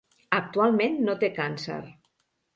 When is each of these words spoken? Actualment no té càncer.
Actualment 0.37 0.97
no 1.11 1.17
té 1.25 1.31
càncer. 1.37 1.79